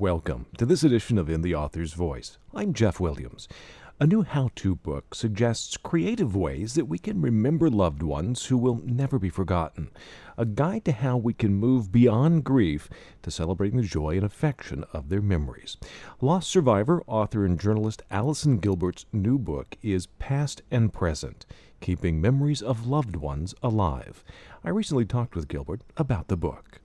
[0.00, 2.38] welcome to this edition of In the Author's Voice.
[2.54, 3.48] I'm Jeff Williams.
[3.98, 8.56] A new how to book suggests creative ways that we can remember loved ones who
[8.56, 9.90] will never be forgotten.
[10.36, 12.88] A guide to how we can move beyond grief
[13.22, 15.76] to celebrating the joy and affection of their memories.
[16.20, 21.44] Lost survivor, author, and journalist Allison Gilbert's new book is Passed and Present
[21.80, 24.22] Keeping Memories of Loved Ones Alive.
[24.62, 26.80] I recently talked with Gilbert about the book.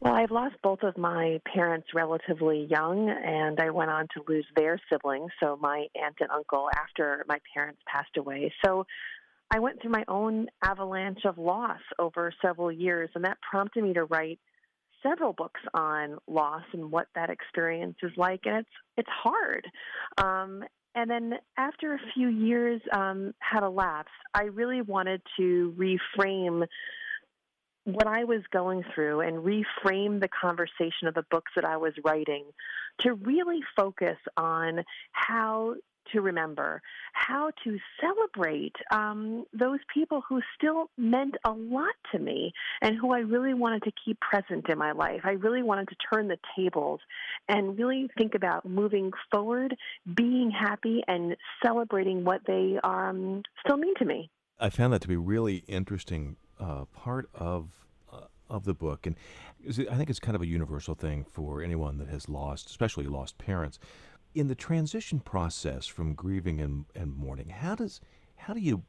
[0.00, 4.46] Well, I've lost both of my parents relatively young, and I went on to lose
[4.54, 8.52] their siblings, so my aunt and uncle, after my parents passed away.
[8.64, 8.86] So
[9.50, 13.92] I went through my own avalanche of loss over several years, and that prompted me
[13.94, 14.38] to write
[15.02, 18.68] several books on loss and what that experience is like, and it's
[18.98, 19.66] it's hard.
[20.18, 20.62] Um,
[20.94, 26.66] and then after a few years um, had elapsed, I really wanted to reframe
[27.94, 31.94] what I was going through and reframe the conversation of the books that I was
[32.04, 32.44] writing
[33.00, 35.74] to really focus on how
[36.12, 36.80] to remember,
[37.12, 43.12] how to celebrate um, those people who still meant a lot to me and who
[43.12, 45.20] I really wanted to keep present in my life.
[45.24, 47.00] I really wanted to turn the tables
[47.48, 49.76] and really think about moving forward,
[50.14, 54.30] being happy, and celebrating what they um, still mean to me.
[54.58, 57.68] I found that to be really interesting uh, part of
[58.50, 59.16] of the book, and
[59.68, 63.38] I think it's kind of a universal thing for anyone that has lost, especially lost
[63.38, 63.78] parents.
[64.34, 68.00] In the transition process from grieving and, and mourning, how does
[68.36, 68.82] how do you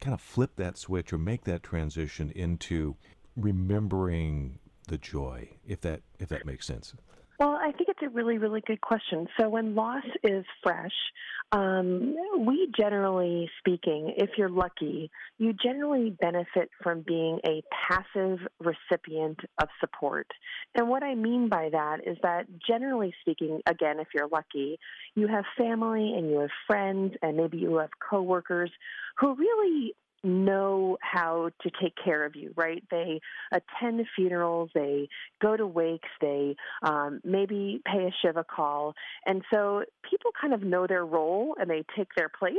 [0.00, 2.96] kind of flip that switch or make that transition into
[3.36, 6.94] remembering the joy, if that if that makes sense?
[7.42, 9.26] Well, I think it's a really, really good question.
[9.36, 10.92] So, when loss is fresh,
[11.50, 19.40] um, we generally speaking, if you're lucky, you generally benefit from being a passive recipient
[19.60, 20.28] of support.
[20.76, 24.78] And what I mean by that is that generally speaking, again, if you're lucky,
[25.16, 28.70] you have family and you have friends and maybe you have coworkers
[29.18, 32.82] who really know how to take care of you, right?
[32.90, 33.20] They
[33.52, 35.08] attend funerals, they
[35.40, 38.94] go to wakes, they um, maybe pay a Shiva call.
[39.26, 42.54] And so people kind of know their role and they take their place.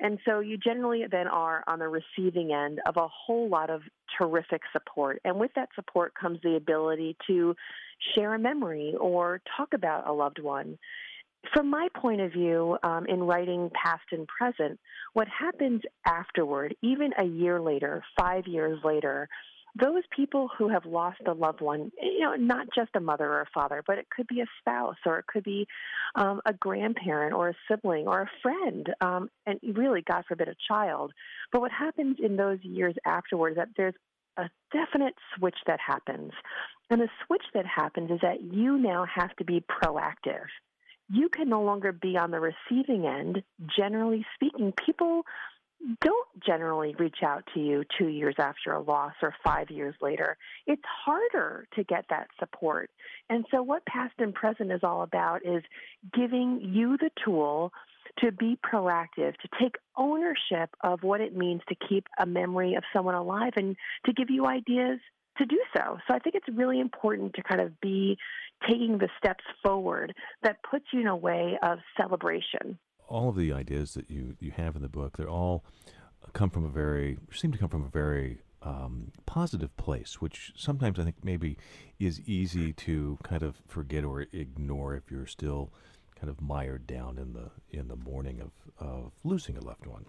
[0.00, 3.82] And so you generally then are on the receiving end of a whole lot of
[4.18, 5.20] terrific support.
[5.24, 7.54] And with that support comes the ability to
[8.14, 10.78] share a memory or talk about a loved one
[11.52, 14.78] from my point of view, um, in writing passed and present,
[15.12, 19.28] what happens afterward, even a year later, five years later,
[19.76, 23.40] those people who have lost a loved one, you know, not just a mother or
[23.40, 25.66] a father, but it could be a spouse or it could be
[26.14, 30.54] um, a grandparent or a sibling or a friend, um, and really, God forbid, a
[30.68, 31.12] child.
[31.50, 33.94] But what happens in those years afterwards that there's
[34.36, 36.32] a definite switch that happens.
[36.90, 40.46] And the switch that happens is that you now have to be proactive
[41.10, 43.42] you can no longer be on the receiving end.
[43.76, 45.22] Generally speaking, people
[46.00, 50.36] don't generally reach out to you two years after a loss or five years later.
[50.66, 52.90] It's harder to get that support.
[53.28, 55.62] And so, what passed and present is all about is
[56.14, 57.72] giving you the tool
[58.20, 62.84] to be proactive, to take ownership of what it means to keep a memory of
[62.92, 63.76] someone alive and
[64.06, 65.00] to give you ideas
[65.38, 65.98] to do so.
[66.06, 68.16] So I think it's really important to kind of be
[68.68, 72.78] taking the steps forward that puts you in a way of celebration.
[73.08, 75.64] All of the ideas that you, you have in the book, they're all
[76.32, 80.98] come from a very, seem to come from a very um, positive place, which sometimes
[80.98, 81.58] I think maybe
[81.98, 85.70] is easy to kind of forget or ignore if you're still
[86.18, 90.06] kind of mired down in the in the mourning of, of losing a loved one.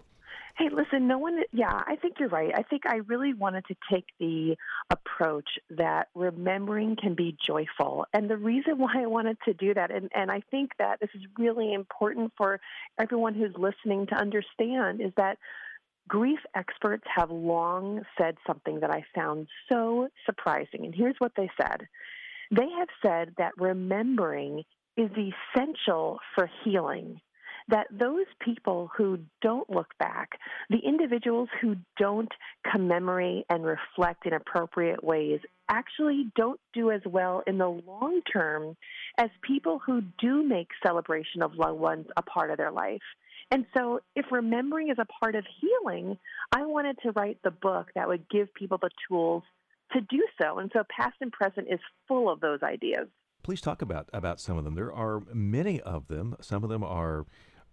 [0.56, 2.50] Hey, listen, no one, yeah, I think you're right.
[2.54, 4.56] I think I really wanted to take the
[4.90, 8.06] approach that remembering can be joyful.
[8.14, 11.10] And the reason why I wanted to do that, and, and I think that this
[11.14, 12.60] is really important for
[12.98, 15.38] everyone who's listening to understand, is that
[16.08, 20.84] grief experts have long said something that I found so surprising.
[20.84, 21.86] And here's what they said
[22.50, 24.62] they have said that remembering
[24.96, 27.20] is essential for healing
[27.68, 30.38] that those people who don't look back,
[30.70, 32.30] the individuals who don't
[32.70, 38.76] commemorate and reflect in appropriate ways, actually don't do as well in the long term
[39.18, 43.02] as people who do make celebration of loved ones a part of their life.
[43.50, 46.18] And so, if remembering is a part of healing,
[46.52, 49.44] I wanted to write the book that would give people the tools
[49.92, 50.58] to do so.
[50.58, 51.78] And so, Passed and Present is
[52.08, 53.06] full of those ideas.
[53.44, 54.74] Please talk about, about some of them.
[54.74, 56.34] There are many of them.
[56.40, 57.26] Some of them are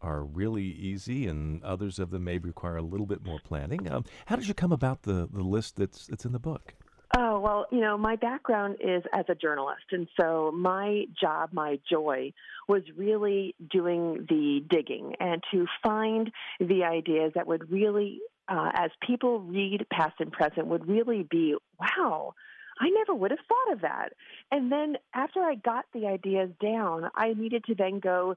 [0.03, 3.91] are really easy, and others of them may require a little bit more planning.
[3.91, 6.75] Um, how did you come about the, the list that's that's in the book?
[7.15, 9.85] Oh, well, you know, my background is as a journalist.
[9.91, 12.33] And so my job, my joy,
[12.67, 18.89] was really doing the digging and to find the ideas that would really, uh, as
[19.05, 22.33] people read passed and present, would really be, wow,
[22.79, 24.13] I never would have thought of that.
[24.51, 28.35] And then after I got the ideas down, I needed to then go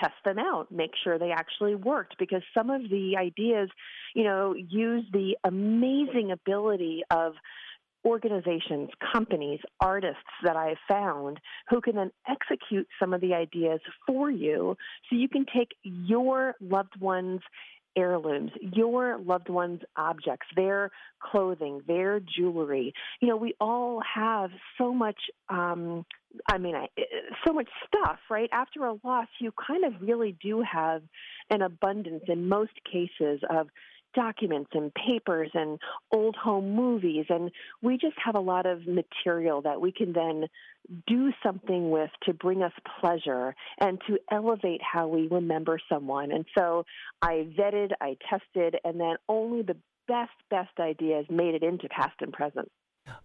[0.00, 3.70] test them out, make sure they actually worked because some of the ideas,
[4.14, 7.34] you know, use the amazing ability of
[8.04, 13.80] organizations, companies, artists that I have found who can then execute some of the ideas
[14.06, 14.76] for you
[15.08, 17.40] so you can take your loved ones
[17.96, 22.92] heirlooms, your loved ones' objects, their clothing, their jewelry.
[23.20, 25.18] You know, we all have so much.
[25.48, 26.04] Um,
[26.50, 26.74] I mean,
[27.46, 28.48] so much stuff, right?
[28.52, 31.02] After a loss, you kind of really do have
[31.50, 33.68] an abundance in most cases of
[34.14, 35.78] documents and papers and
[36.12, 37.26] old home movies.
[37.28, 37.50] And
[37.82, 40.46] we just have a lot of material that we can then
[41.06, 46.30] do something with to bring us pleasure and to elevate how we remember someone.
[46.30, 46.84] And so
[47.22, 49.76] I vetted, I tested, and then only the
[50.06, 52.70] best, best ideas made it into passed and present.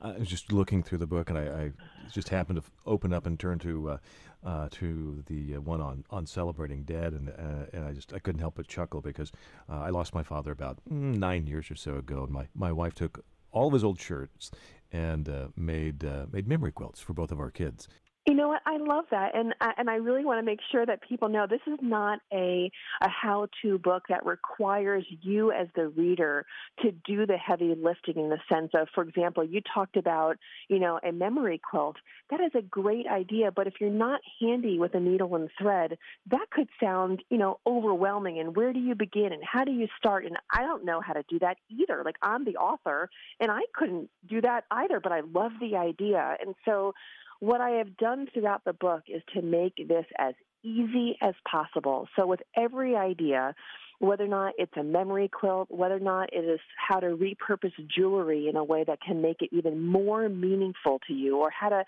[0.02, 1.72] I was just looking through the book, and I, I
[2.12, 3.98] just happened to open up and turn to uh,
[4.46, 8.20] uh, to the uh, one on, on celebrating dead, and uh, and I just I
[8.20, 9.31] couldn't help but chuckle because
[9.70, 12.72] uh, I lost my father about mm, nine years or so ago, and my, my
[12.72, 14.52] wife took all of his old shirts
[14.92, 17.88] and uh, made made memory quilts for both of our kids.
[18.25, 18.62] You know what?
[18.66, 21.62] I love that, and and I really want to make sure that people know this
[21.66, 22.69] is not a
[23.01, 26.45] a how-to book that requires you as the reader
[26.81, 30.38] to do the heavy lifting in the sense of, for example, you talked about
[30.68, 31.95] you know a memory quilt.
[32.30, 35.98] That is a great idea, but if you're not handy with a needle and thread,
[36.30, 38.38] that could sound you know overwhelming.
[38.39, 39.31] And where do you begin?
[39.31, 40.25] And how do you start?
[40.25, 42.04] And I don't know how to do that either.
[42.04, 46.36] Like I'm the author, and I couldn't do that either, but I love the idea,
[46.42, 46.94] and so
[47.40, 50.34] what I have done throughout the book is to make this as
[50.64, 52.08] easy as possible.
[52.18, 53.56] So, with every idea,
[54.00, 57.74] whether or not it's a memory quilt, whether or not it is how to repurpose
[57.88, 61.70] jewelry in a way that can make it even more meaningful to you, or how
[61.70, 61.84] to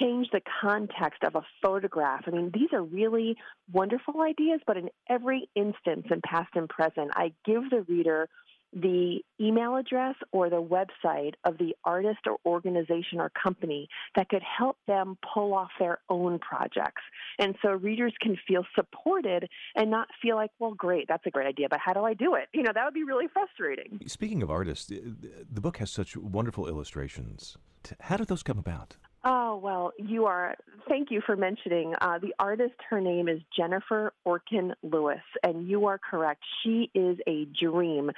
[0.00, 2.22] change the context of a photograph.
[2.26, 3.36] I mean, these are really
[3.72, 8.28] wonderful ideas, but in every instance, in passed and present, I give the reader
[8.74, 14.42] the email address or the website of the artist or organization or company that could
[14.42, 17.02] help them pull off their own projects.
[17.38, 21.46] And so readers can feel supported and not feel like, well, great, that's a great
[21.46, 22.48] idea, but how do I do it?
[22.52, 24.00] You know, that would be really frustrating.
[24.06, 27.56] Speaking of artists, the book has such wonderful illustrations.
[28.00, 28.96] How did those come about?
[29.26, 30.54] Oh, well, you are.
[30.86, 31.94] Thank you for mentioning.
[31.98, 36.42] Uh, the artist, her name is Jennifer Orkin Lewis, and you are correct.
[36.62, 38.10] She is a dream.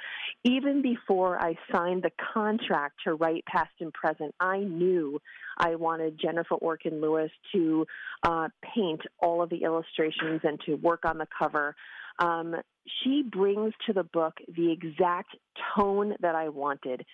[0.43, 5.21] Even before I signed the contract to write passed and present, I knew
[5.57, 7.85] I wanted Jennifer Orkin Lewis to
[8.23, 11.73] uh, paint all of the illustrations and to work on the cover.
[12.19, 12.55] Um,
[13.03, 15.35] she brings to the book the exact
[15.75, 17.05] tone that I wanted.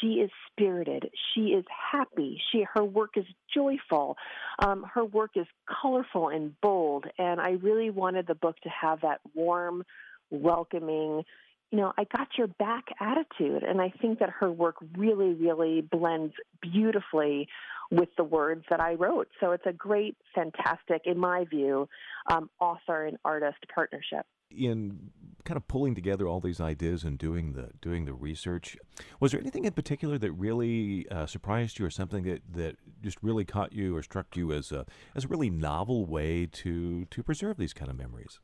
[0.00, 1.10] She is spirited.
[1.34, 2.40] She is happy.
[2.50, 4.16] She her work is joyful.
[4.58, 5.46] Um, her work is
[5.80, 7.06] colorful and bold.
[7.18, 9.84] And I really wanted the book to have that warm,
[10.30, 11.22] welcoming,
[11.70, 13.62] you know, I got your back attitude.
[13.62, 17.48] And I think that her work really, really blends beautifully
[17.92, 19.28] with the words that I wrote.
[19.40, 21.88] So it's a great, fantastic, in my view,
[22.30, 25.10] um, author and artist partnership in
[25.44, 28.76] kind of pulling together all these ideas and doing the doing the research,
[29.20, 33.18] was there anything in particular that really uh, surprised you, or something that, that just
[33.22, 37.22] really caught you or struck you as a as a really novel way to to
[37.22, 38.40] preserve these kind of memories?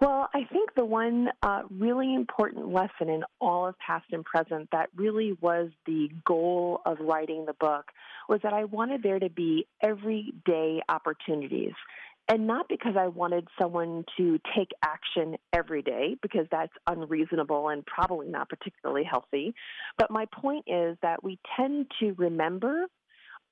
[0.00, 4.68] Well, I think the one uh, really important lesson in all of passed and present
[4.72, 7.86] that really was the goal of writing the book
[8.28, 11.72] was that I wanted there to be everyday opportunities
[12.28, 17.84] and not because I wanted someone to take action every day, because that's unreasonable and
[17.84, 19.54] probably not particularly healthy.
[19.98, 22.86] But my point is that we tend to remember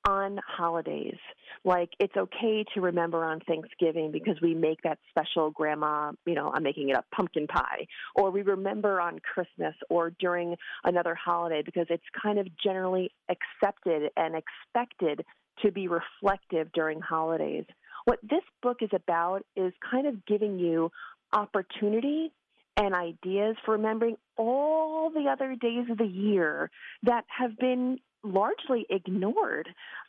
[0.08, 1.18] on holidays.
[1.64, 6.50] Like it's okay to remember on Thanksgiving because we make that special grandma, you know,
[6.54, 7.86] I'm making it up, pumpkin pie.
[8.14, 14.10] Or we remember on Christmas or during another holiday because it's kind of generally accepted
[14.16, 15.24] and expected
[15.62, 17.64] to be reflective during holidays.
[18.04, 20.90] What this book is about is kind of giving you
[21.32, 22.32] opportunity
[22.76, 26.70] and ideas for remembering all the other days of the year
[27.02, 29.68] that have been largely ignored.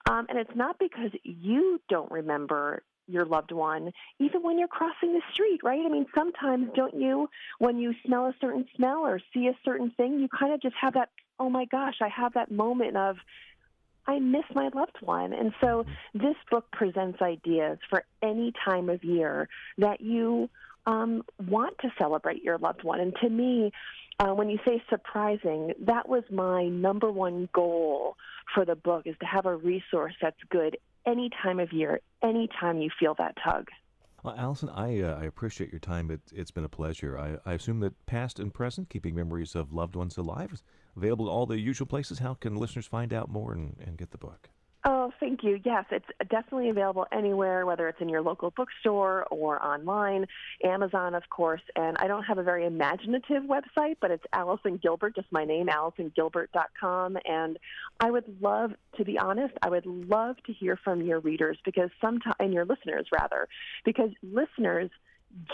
[0.10, 5.14] Um, and it's not because you don't remember your loved one, even when you're crossing
[5.14, 5.82] the street, right?
[5.86, 7.30] I mean, sometimes don't you,
[7.60, 10.76] when you smell a certain smell or see a certain thing, you kind of just
[10.80, 13.18] have that, oh my gosh, I have that moment of,
[14.08, 15.34] I miss my loved one.
[15.34, 20.50] And so this book presents ideas for any time of year that you
[20.86, 23.00] um, want to celebrate your loved one.
[23.00, 23.72] And to me,
[24.20, 28.18] uh, when you say surprising, that was my number one goal
[28.54, 32.48] for the book is to have a resource that's good any time of year, any
[32.60, 33.68] time you feel that tug.
[34.24, 36.12] Well, Allison, I, uh, I appreciate your time.
[36.12, 37.18] It, has been a pleasure.
[37.18, 40.64] I, I assume that passed and present, keeping memories of loved ones alive, is
[40.96, 42.20] available at all the usual places.
[42.20, 44.50] How can listeners find out more and, and get the book?
[44.84, 45.60] Oh, thank you.
[45.64, 50.26] Yes, it's definitely available anywhere, whether it's in your local bookstore or online,
[50.64, 51.62] Amazon, of course.
[51.76, 55.68] And I don't have a very imaginative website, but it's Allison Gilbert, just my name,
[55.68, 57.18] AllisonGilbert.com.
[57.26, 57.60] And
[58.00, 61.92] I would love, to be honest, I would love to hear from your readers because
[62.02, 63.48] sometimes, and your listeners rather,
[63.86, 64.90] because listeners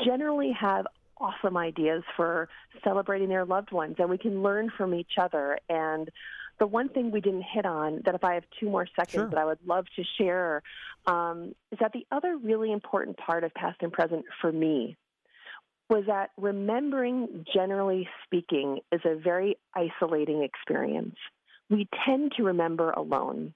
[0.06, 0.88] generally have
[1.20, 2.48] awesome ideas for
[2.82, 5.60] celebrating their loved ones, and we can learn from each other.
[5.68, 6.10] And
[6.60, 9.30] the one thing we didn't hit on that if I have two more seconds sure.
[9.30, 10.64] that I would love to share
[11.06, 14.96] um, is that the other really important part of passed and present for me
[15.90, 21.16] was that remembering, generally speaking, is a very isolating experience.
[21.70, 23.54] We tend to remember alone.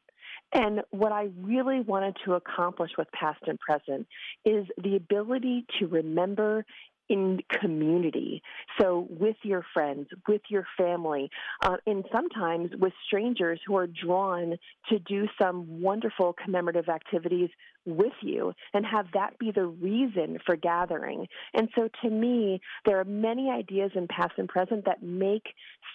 [0.53, 4.08] And what I really wanted to accomplish with passed and present
[4.43, 6.65] is the ability to remember
[7.12, 8.41] in community.
[8.80, 11.30] So, with your friends, with your family,
[11.62, 14.58] uh, and sometimes with strangers who are drawn
[14.89, 17.50] to do some wonderful commemorative activities
[17.86, 21.27] with you and have that be the reason for gathering.
[21.53, 25.53] And so, to me, there are many ideas in passed and present that make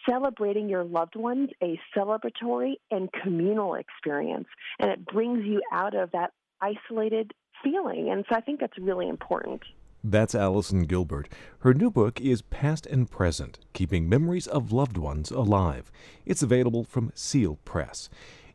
[0.08, 4.48] celebrating your loved ones a celebratory and communal experience.
[4.78, 7.32] And it brings you out of that isolated
[7.64, 8.10] feeling.
[8.10, 9.62] And so, I think that's really important.
[10.08, 11.28] That's Allison Gilbert.
[11.58, 15.90] Her new book is Passed and Present Keeping Memories of Loved Ones Alive.
[16.24, 18.08] It's available from Seal Press.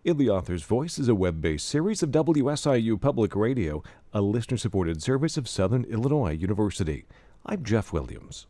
[0.05, 4.55] In the Author's Voice is a web based series of WSIU Public Radio, a listener
[4.55, 7.03] supported service of Southern Illinois University.
[7.45, 8.47] I'm Jeff Williams.